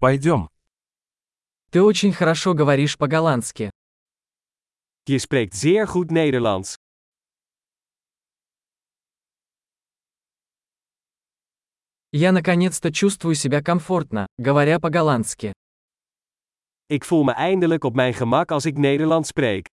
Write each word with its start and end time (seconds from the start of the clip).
Пойдем. 0.00 0.48
Ты 1.70 1.82
очень 1.82 2.12
хорошо 2.12 2.54
говоришь 2.54 2.96
по-голландски. 2.96 3.70
Je 5.08 5.18
spreekt 5.18 5.54
zeer 5.54 5.86
goed 5.86 6.10
Nederlands. 6.12 6.76
Я 12.12 12.32
наконец-то 12.32 12.92
чувствую 12.92 13.34
себя 13.34 13.60
комфортно, 13.62 14.26
говоря 14.38 14.78
по-голландски. 14.78 15.52
Ik 16.88 17.04
voel 17.04 17.24
me 17.24 17.32
eindelijk 17.32 17.84
op 17.84 17.94
mijn 17.94 18.14
gemak 18.14 18.50
als 18.50 18.64
ik 18.64 18.76
Nederlands 18.78 19.28
spreek. 19.28 19.66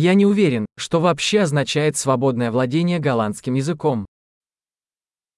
Я 0.00 0.14
не 0.14 0.26
уверен, 0.26 0.64
что 0.76 1.00
вообще 1.00 1.40
означает 1.40 1.96
свободное 1.96 2.52
владение 2.52 3.00
голландским 3.00 3.54
языком. 3.54 4.06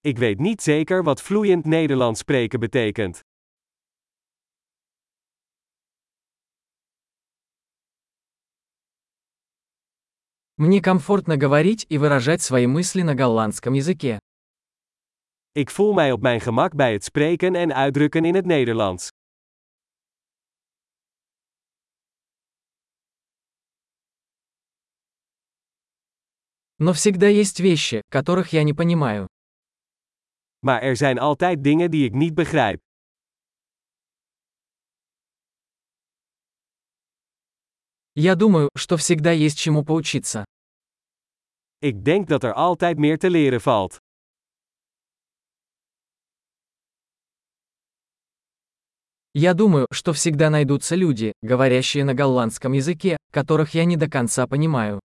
Ik 0.04 0.18
weet 0.18 0.38
niet 0.38 0.62
zeker 0.62 1.02
wat 1.02 1.22
vloeiend 1.22 1.64
Nederlands 1.64 2.18
spreken 2.18 2.60
betekent. 2.60 3.20
Мне 10.58 10.82
комфортно 10.82 11.38
говорить 11.38 11.86
и 11.88 11.96
выражать 11.96 12.42
свои 12.42 12.66
мысли 12.66 13.00
на 13.00 13.14
голландском 13.14 13.72
языке. 13.72 14.18
Ik 15.52 15.70
voel 15.70 15.92
mij 15.92 16.12
op 16.12 16.20
mijn 16.20 16.40
gemak 16.40 16.74
bij 16.74 16.92
het 16.92 17.04
spreken 17.04 17.54
en 17.54 17.74
uitdrukken 17.74 18.24
in 18.24 18.34
het 18.34 18.46
Nederlands. 18.46 19.08
Но 26.82 26.94
всегда 26.94 27.28
есть 27.28 27.60
вещи, 27.60 28.00
которых 28.08 28.54
я 28.54 28.62
не 28.64 28.72
понимаю. 28.72 29.26
Maar 30.62 30.82
er 30.82 30.96
zijn 30.96 31.18
altijd 31.18 31.64
dingen 31.64 31.90
die 31.90 32.04
ik 32.04 32.14
niet 32.14 32.34
begrijp. 32.34 32.80
Я 38.14 38.34
думаю, 38.34 38.70
что 38.76 38.96
всегда 38.96 39.30
есть 39.30 39.58
чему 39.58 39.84
поучиться. 39.84 40.44
Ik 41.82 42.04
denk 42.04 42.28
dat 42.28 42.44
er 42.44 42.54
altijd 42.54 42.98
meer 42.98 43.18
te 43.18 43.30
leren 43.30 43.60
valt. 43.60 43.98
Я 49.34 49.54
думаю, 49.54 49.86
что 49.92 50.12
всегда 50.12 50.48
найдутся 50.50 50.96
люди, 50.96 51.32
говорящие 51.42 52.04
на 52.04 52.14
голландском 52.14 52.72
языке, 52.72 53.18
которых 53.30 53.74
я 53.74 53.84
не 53.84 53.96
до 53.96 54.08
конца 54.08 54.46
понимаю. 54.46 54.98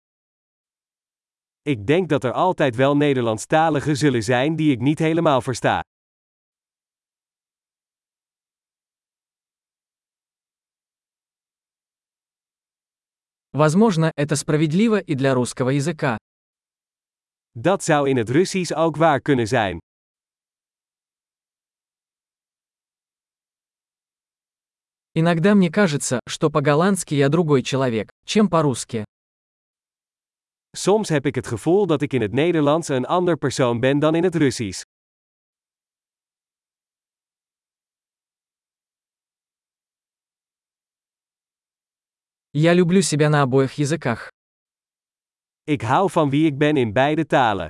Ik 1.63 1.87
denk 1.87 2.09
dat 2.09 2.23
er 2.23 2.31
altijd 2.31 2.75
wel 2.75 2.97
Nederlandstaligen 2.97 3.97
zullen 3.97 4.23
zijn 4.23 4.55
die 4.55 4.71
ik 4.71 4.79
niet 4.79 4.99
helemaal 4.99 5.41
versta. 5.41 5.81
Возможно, 13.51 14.11
это 14.15 14.35
справедливо 14.35 14.99
и 14.99 15.15
для 15.15 15.33
русского 15.33 15.69
языка. 15.69 16.17
Dat 17.55 17.83
zou 17.83 18.09
in 18.09 18.17
het 18.17 18.29
Russisch 18.29 18.73
ook 18.75 18.95
waar 18.95 19.21
kunnen 19.21 19.47
zijn. 19.47 19.79
Иногда 25.13 25.55
мне 25.55 25.69
кажется, 25.71 26.19
что 26.27 26.49
по-голландски 26.49 27.15
я 27.15 27.29
другой 27.29 27.63
человек, 27.63 28.11
чем 28.25 28.47
по-русски. 28.49 29.03
Soms 30.77 31.09
heb 31.09 31.25
ik 31.25 31.35
het 31.35 31.47
gevoel 31.47 31.87
dat 31.87 32.01
ik 32.01 32.13
in 32.13 32.21
het 32.21 32.31
Nederlands 32.31 32.87
een 32.87 33.05
ander 33.05 33.37
persoon 33.37 33.79
ben 33.79 33.99
dan 33.99 34.15
in 34.15 34.23
het 34.23 34.35
Russisch. 34.35 34.81
Я 42.51 42.73
люблю 42.73 43.01
себя 43.01 43.29
на 43.29 43.43
обоих 43.43 43.73
языках. 43.73 44.27
Ik 45.63 45.81
hou 45.81 46.09
van 46.09 46.29
wie 46.29 46.45
ik 46.45 46.57
ben 46.57 46.77
in 46.77 46.93
beide 46.93 47.25
talen. 47.25 47.67